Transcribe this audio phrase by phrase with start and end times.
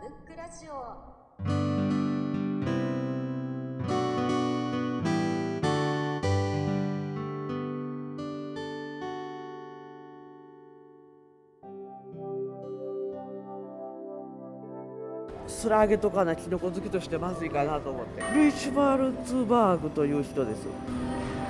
[0.00, 0.72] ブックラジオ。
[15.46, 18.22] それあげとかなキノコ好きとしてまずいかなと思って。
[18.34, 20.68] ルイ・シュバルツバーグという人です。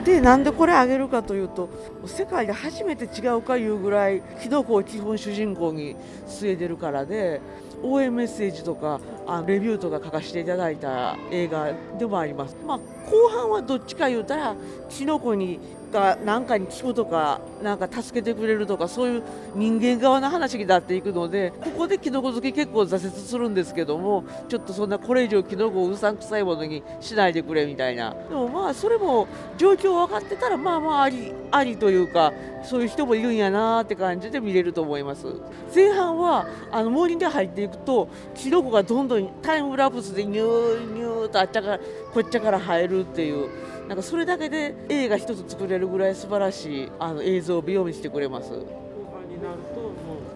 [0.09, 1.69] でなんでこれあげるかというと
[2.07, 5.97] 世界で初めて違うかいうぐらいキノコを基本主人公に
[6.27, 7.43] 据えてるからで
[7.83, 14.57] 応援メッセージとかあレビューとか書かせていただいた映画でもあります、まあ、後半はどっちか言うたら
[14.89, 19.23] キノコにが何かに聞くとかなんか助けてくれるとかそういう
[19.55, 28.15] 人間側の話になっていくのでここでキノコ好き結構挫折するんですけどもちょっとそんなこれ以上キノコをうさんくさいものにしないでくれみたいな。
[28.29, 32.33] でもまあそれも状況分かってたらまあまあありありというか
[32.65, 35.27] そういう人もいるんやなって感じで見れると思います。
[35.75, 41.79] 前半はあの森に入っていくとキノコがどんどんタイムラプスでニューニューとあっちゃから
[42.13, 43.49] こっちゃから生えるっていう
[43.89, 48.51] なんかそれだけで映画一つ作れるぐらい素晴らしいあの映像を美容にしてくれます。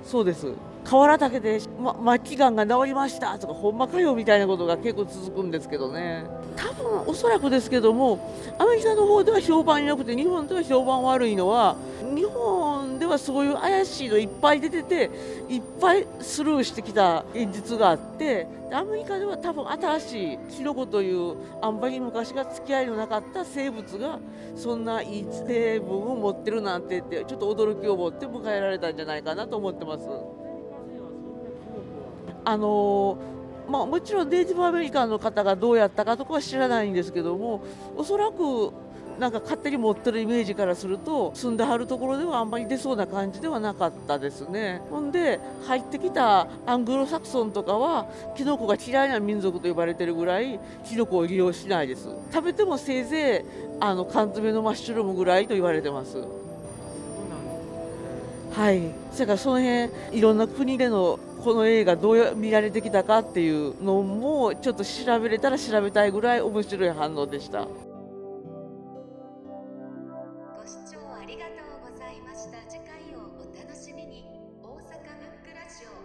[0.04, 0.52] そうです。
[0.84, 6.24] 河原岳で、ま、末期がんが治りましたとかほんまかよみたいなことが結構続くんですけどね。
[6.56, 8.18] 多分おそらくですけども
[8.58, 11.76] アメリカの方では評判良くて日本では評判悪いのは
[12.14, 12.61] 日本
[13.02, 15.10] ではそういう怪しいのいっぱい出てて
[15.48, 24.20] いっぱいスルーしてきた現実があってアメリカでは多分新しいキノコというあんまり昔が付き合いのなかった生物が
[24.54, 30.04] そんないい成分を持ってるなんてってちょっと驚きを持って迎えられたんじゃないかなと思ってます。
[32.44, 33.18] あの
[33.68, 37.62] まあ、もちろんネイティブアメリカンの方がどうやったかとかは知らないんですけども
[37.96, 38.72] おそらく
[39.18, 44.82] なんか勝手に持ってるイメージからすると住んではるところではあんまり出そうな感じではなかったですね。
[44.90, 52.08] ほんで入ってきたアングロサクソンとかはキノコが嫌いな民族と呼ばれてるぐらいキノコを利用しないです。
[52.32, 56.18] 食べてもせいぜいあの缶詰のマッシュルームぐらいと言われてます。
[58.52, 58.82] はい。
[59.12, 67.66] それからその辺いろんな国でのこの映画どう見られてきたかっていうのもちょっと調べれたら調べたいぐらい面白い反応でした。
[71.22, 72.58] ありがとうございました。
[72.68, 74.24] 次回をお楽しみに。
[74.60, 76.01] 大阪ブックラジオ。